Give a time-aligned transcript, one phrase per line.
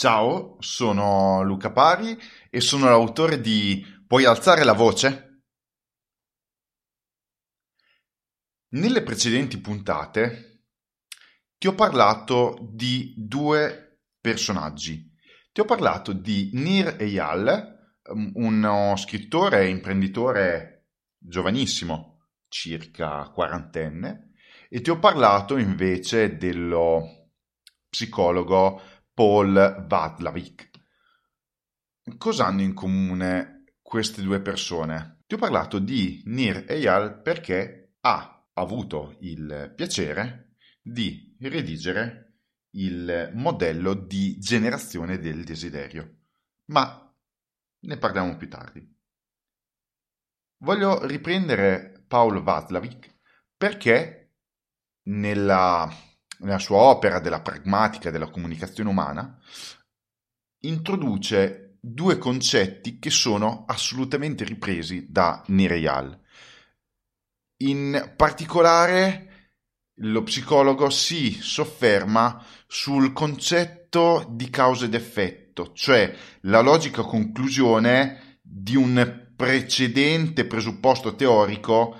[0.00, 5.42] Ciao, sono Luca Pari e sono l'autore di Puoi alzare la voce?
[8.68, 10.68] Nelle precedenti puntate
[11.58, 15.14] ti ho parlato di due personaggi.
[15.52, 17.98] Ti ho parlato di Nir Eyal,
[18.36, 24.32] uno scrittore e imprenditore giovanissimo, circa quarantenne,
[24.70, 27.28] e ti ho parlato invece dello
[27.90, 28.80] psicologo
[29.20, 30.70] Paul Vadlavik.
[32.16, 35.24] Cosa hanno in comune queste due persone?
[35.26, 42.38] Ti ho parlato di Nir Eyal perché ha avuto il piacere di redigere
[42.76, 46.20] il modello di generazione del desiderio,
[46.68, 47.14] ma
[47.80, 48.98] ne parliamo più tardi.
[50.62, 53.18] Voglio riprendere Paul Václavic
[53.54, 54.36] perché
[55.08, 56.08] nella
[56.40, 59.38] nella sua opera della pragmatica della comunicazione umana,
[60.62, 66.18] introduce due concetti che sono assolutamente ripresi da Nireyal.
[67.62, 69.52] In particolare,
[70.02, 78.76] lo psicologo si sofferma sul concetto di causa ed effetto, cioè la logica conclusione di
[78.76, 81.98] un precedente presupposto teorico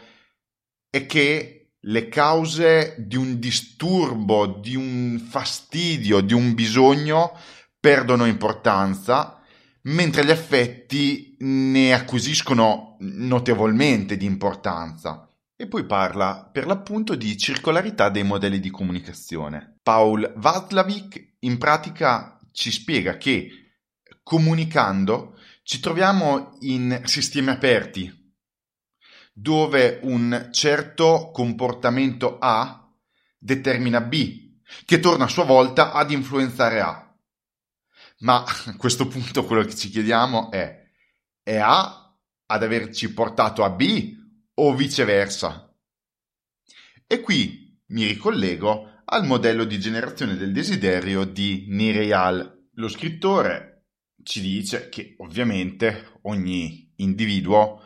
[0.89, 7.37] è che le cause di un disturbo, di un fastidio, di un bisogno
[7.79, 9.41] perdono importanza,
[9.83, 15.27] mentre gli effetti ne acquisiscono notevolmente di importanza.
[15.57, 19.77] E poi parla per l'appunto di circolarità dei modelli di comunicazione.
[19.83, 23.51] Paul Václavic in pratica ci spiega che
[24.23, 28.20] comunicando ci troviamo in sistemi aperti,
[29.41, 32.95] dove un certo comportamento A
[33.39, 37.19] determina B, che torna a sua volta ad influenzare A.
[38.19, 40.79] Ma a questo punto quello che ci chiediamo è,
[41.43, 42.15] è A
[42.47, 44.15] ad averci portato a B
[44.55, 45.75] o viceversa?
[47.07, 52.69] E qui mi ricollego al modello di generazione del desiderio di Nireyal.
[52.75, 53.87] Lo scrittore
[54.23, 57.83] ci dice che ovviamente ogni individuo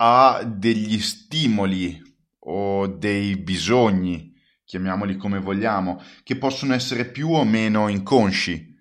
[0.00, 2.00] ha degli stimoli
[2.40, 8.76] o dei bisogni, chiamiamoli come vogliamo, che possono essere più o meno inconsci.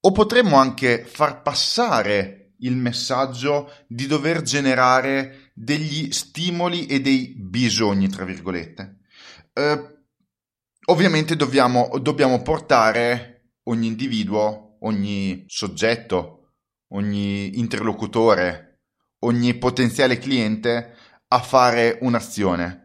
[0.00, 8.08] O potremmo anche far passare il messaggio di dover generare degli stimoli e dei bisogni,
[8.08, 9.00] tra virgolette.
[9.52, 9.98] Eh,
[10.86, 16.52] ovviamente dobbiamo, dobbiamo portare ogni individuo, ogni soggetto,
[16.88, 18.73] ogni interlocutore,
[19.24, 20.94] ogni potenziale cliente
[21.28, 22.84] a fare un'azione.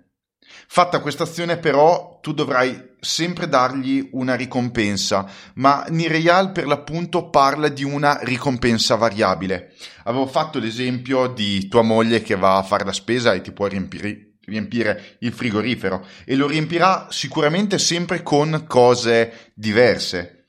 [0.68, 7.70] Fatta questa azione però tu dovrai sempre dargli una ricompensa, ma Nireyal per l'appunto parla
[7.70, 9.74] di una ricompensa variabile.
[10.04, 13.68] Avevo fatto l'esempio di tua moglie che va a fare la spesa e ti può
[13.68, 20.46] riempire, riempire il frigorifero e lo riempirà sicuramente sempre con cose diverse.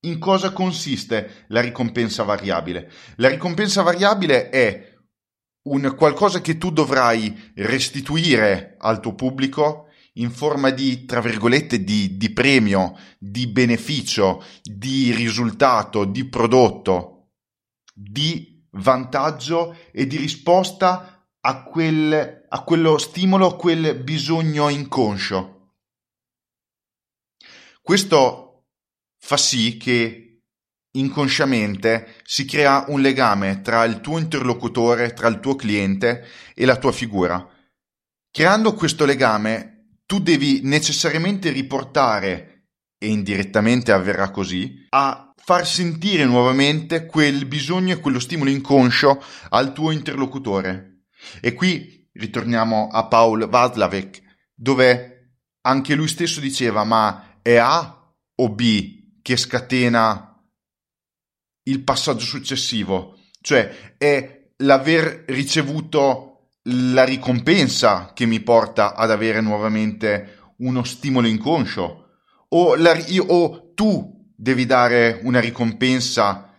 [0.00, 2.90] In cosa consiste la ricompensa variabile?
[3.16, 4.93] La ricompensa variabile è
[5.64, 12.16] un qualcosa che tu dovrai restituire al tuo pubblico in forma di, tra virgolette, di,
[12.16, 17.30] di premio, di beneficio, di risultato, di prodotto,
[17.92, 25.72] di vantaggio e di risposta a, quel, a quello stimolo, a quel bisogno inconscio.
[27.82, 28.66] Questo
[29.18, 30.23] fa sì che
[30.96, 36.76] inconsciamente si crea un legame tra il tuo interlocutore, tra il tuo cliente e la
[36.76, 37.46] tua figura.
[38.30, 39.74] Creando questo legame
[40.06, 42.50] tu devi necessariamente riportare,
[42.98, 49.72] e indirettamente avverrà così, a far sentire nuovamente quel bisogno e quello stimolo inconscio al
[49.72, 51.04] tuo interlocutore.
[51.40, 54.22] E qui ritorniamo a Paul Václavek,
[54.54, 55.10] dove
[55.62, 60.33] anche lui stesso diceva ma è A o B che scatena
[61.64, 63.18] il passaggio successivo?
[63.40, 72.04] Cioè è l'aver ricevuto la ricompensa che mi porta ad avere nuovamente uno stimolo inconscio
[72.48, 76.50] o, la, io, o tu devi dare una ricompensa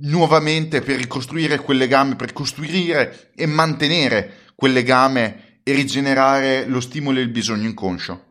[0.00, 7.18] nuovamente per ricostruire quel legame, per costruire e mantenere quel legame e rigenerare lo stimolo
[7.18, 8.24] e il bisogno inconscio.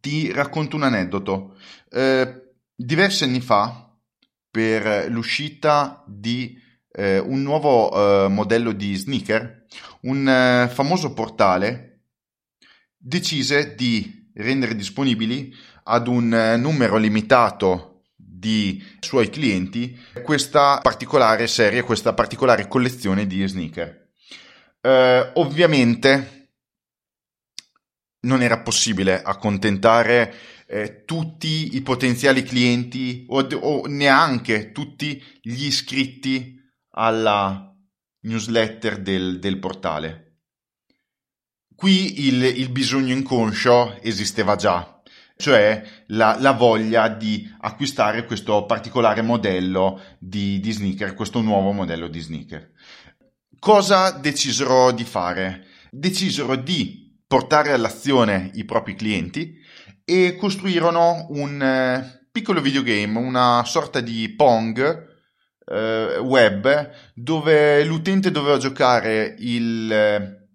[0.00, 1.56] Ti racconto un aneddoto.
[1.90, 2.47] Eh,
[2.80, 3.92] diversi anni fa,
[4.48, 6.56] per l'uscita di
[6.92, 7.90] eh, un nuovo
[8.24, 9.64] eh, modello di sneaker,
[10.02, 12.04] un eh, famoso portale
[12.96, 15.52] decise di rendere disponibili
[15.84, 23.44] ad un eh, numero limitato di suoi clienti questa particolare serie, questa particolare collezione di
[23.46, 24.08] sneaker.
[24.80, 26.37] Eh, ovviamente
[28.20, 30.34] non era possibile accontentare
[30.66, 36.56] eh, tutti i potenziali clienti o, o, neanche tutti gli iscritti
[36.92, 37.74] alla
[38.22, 40.24] newsletter del, del portale.
[41.74, 45.00] Qui il, il, bisogno inconscio esisteva già,
[45.36, 52.08] cioè la, la, voglia di acquistare questo particolare modello di, di sneaker, questo nuovo modello
[52.08, 52.72] di sneaker.
[53.60, 55.66] Cosa decisero di fare?
[55.90, 59.54] Decisero di portare all'azione i propri clienti
[60.04, 65.06] e costruirono un eh, piccolo videogame, una sorta di Pong
[65.66, 70.48] eh, web dove l'utente doveva giocare il, eh,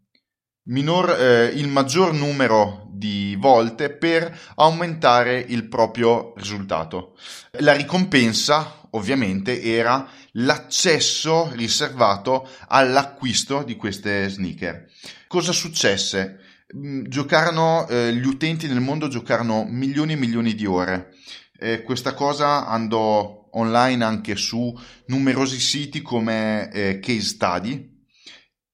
[0.63, 7.15] minor, eh, il maggior numero di volte per aumentare il proprio risultato.
[7.59, 14.89] La ricompensa ovviamente era l'accesso riservato all'acquisto di queste sneaker.
[15.27, 16.39] Cosa successe?
[16.75, 21.13] Mm, giocarono, eh, gli utenti nel mondo giocarono milioni e milioni di ore.
[21.59, 24.75] Eh, questa cosa andò online anche su
[25.07, 28.05] numerosi siti come eh, Case Study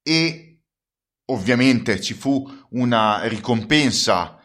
[0.02, 0.62] e
[1.26, 4.40] ovviamente ci fu una ricompensa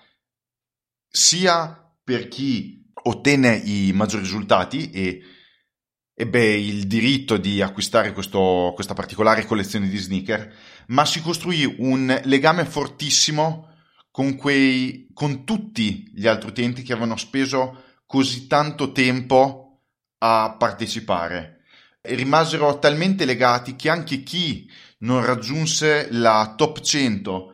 [1.09, 5.23] sia per chi ottenne i maggiori risultati e
[6.15, 10.53] ebbe il diritto di acquistare questo, questa particolare collezione di sneaker,
[10.89, 13.71] ma si costruì un legame fortissimo
[14.11, 19.81] con, quei, con tutti gli altri utenti che avevano speso così tanto tempo
[20.19, 21.63] a partecipare.
[22.03, 27.53] Rimasero talmente legati che anche chi non raggiunse la top 100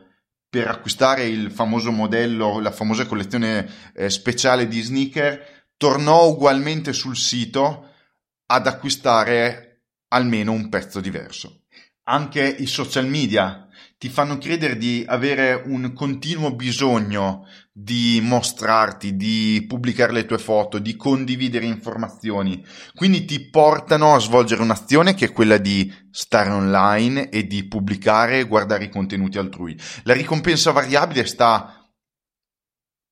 [0.49, 7.15] per acquistare il famoso modello, la famosa collezione eh, speciale di sneaker, tornò ugualmente sul
[7.15, 7.90] sito
[8.51, 11.63] ad acquistare almeno un pezzo diverso.
[12.03, 13.67] Anche i social media
[13.97, 20.79] ti fanno credere di avere un continuo bisogno di mostrarti, di pubblicare le tue foto,
[20.79, 22.65] di condividere informazioni.
[22.95, 28.39] Quindi ti portano a svolgere un'azione che è quella di stare online e di pubblicare
[28.39, 29.79] e guardare i contenuti altrui.
[30.03, 31.87] La ricompensa variabile sta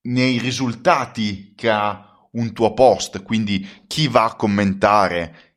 [0.07, 5.49] nei risultati che ha un tuo post, quindi chi va a commentare,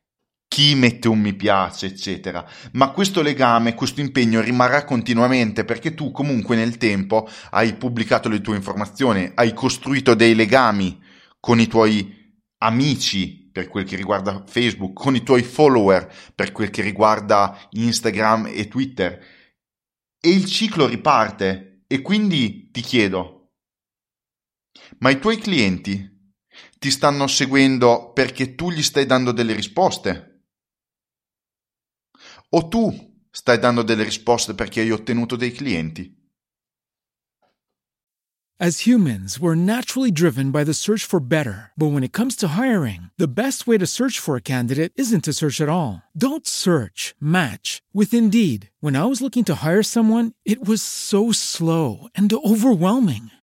[0.47, 2.47] chi mette un mi piace, eccetera.
[2.73, 8.39] Ma questo legame, questo impegno rimarrà continuamente perché tu comunque nel tempo hai pubblicato le
[8.39, 11.01] tue informazioni, hai costruito dei legami
[11.39, 12.21] con i tuoi
[12.59, 18.51] amici per quel che riguarda Facebook, con i tuoi follower per quel che riguarda Instagram
[18.53, 19.25] e Twitter.
[20.19, 21.83] E il ciclo riparte.
[21.87, 23.51] E quindi ti chiedo,
[24.99, 26.12] ma i tuoi clienti
[26.79, 30.45] ti stanno seguendo perché tu gli stai dando delle risposte?
[32.49, 36.21] O tu stai dando delle risposte perché hai ottenuto dei clienti?
[38.59, 41.71] As humans, we're naturally driven by the search for better.
[41.75, 45.23] But when it comes to hiring, the best way to search for a candidate isn't
[45.25, 46.03] to search at all.
[46.15, 48.69] Don't search, match with Indeed.
[48.79, 53.31] When I was looking to hire someone, it was so slow and overwhelming.